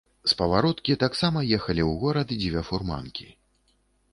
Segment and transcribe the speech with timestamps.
[0.29, 3.27] З павароткі таксама ехалі ў горад дзве фурманкі.